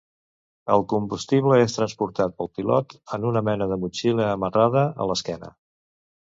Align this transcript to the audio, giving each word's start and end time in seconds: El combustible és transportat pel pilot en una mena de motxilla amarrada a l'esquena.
El 0.75 0.85
combustible 0.93 1.59
és 1.65 1.75
transportat 1.75 2.33
pel 2.39 2.49
pilot 2.61 2.97
en 3.19 3.29
una 3.33 3.45
mena 3.51 3.69
de 3.73 3.79
motxilla 3.85 4.31
amarrada 4.39 4.83
a 5.07 5.09
l'esquena. 5.13 5.55